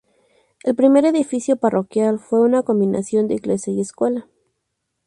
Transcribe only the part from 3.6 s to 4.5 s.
y escuela.